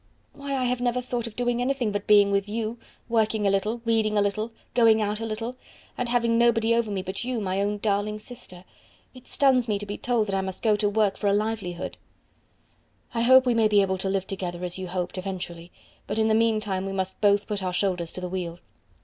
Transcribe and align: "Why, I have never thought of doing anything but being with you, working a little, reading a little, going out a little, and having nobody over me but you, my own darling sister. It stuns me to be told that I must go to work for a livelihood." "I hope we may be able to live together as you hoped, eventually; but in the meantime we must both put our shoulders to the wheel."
"Why, 0.33 0.55
I 0.55 0.63
have 0.63 0.81
never 0.81 0.99
thought 0.99 1.27
of 1.27 1.35
doing 1.35 1.61
anything 1.61 1.91
but 1.91 2.07
being 2.07 2.31
with 2.31 2.49
you, 2.49 2.79
working 3.07 3.45
a 3.45 3.51
little, 3.51 3.83
reading 3.85 4.17
a 4.17 4.21
little, 4.23 4.51
going 4.73 4.99
out 4.99 5.19
a 5.19 5.27
little, 5.27 5.57
and 5.95 6.09
having 6.09 6.39
nobody 6.39 6.73
over 6.73 6.89
me 6.89 7.03
but 7.03 7.23
you, 7.23 7.39
my 7.39 7.61
own 7.61 7.77
darling 7.77 8.17
sister. 8.17 8.65
It 9.13 9.27
stuns 9.27 9.67
me 9.67 9.77
to 9.77 9.85
be 9.85 9.99
told 9.99 10.25
that 10.25 10.33
I 10.33 10.41
must 10.41 10.63
go 10.63 10.75
to 10.75 10.89
work 10.89 11.17
for 11.17 11.27
a 11.27 11.33
livelihood." 11.33 11.97
"I 13.13 13.21
hope 13.21 13.45
we 13.45 13.53
may 13.53 13.67
be 13.67 13.83
able 13.83 13.99
to 13.99 14.09
live 14.09 14.25
together 14.25 14.65
as 14.65 14.79
you 14.79 14.87
hoped, 14.87 15.19
eventually; 15.19 15.71
but 16.07 16.17
in 16.17 16.29
the 16.29 16.33
meantime 16.33 16.87
we 16.87 16.93
must 16.93 17.21
both 17.21 17.45
put 17.45 17.61
our 17.61 17.71
shoulders 17.71 18.11
to 18.13 18.21
the 18.21 18.27
wheel." 18.29 18.57